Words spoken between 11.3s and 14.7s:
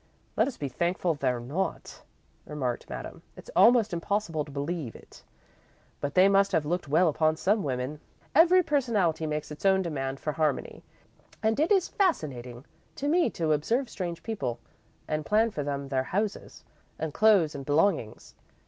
and it is fascinating to me to observe strange people